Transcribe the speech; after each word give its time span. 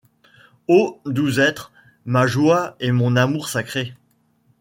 Ô 0.67 0.99
doux 1.05 1.39
êtres! 1.39 1.71
ma 2.05 2.25
joie 2.25 2.75
et 2.79 2.91
mon 2.91 3.15
amour 3.15 3.47
sacré! 3.49 3.93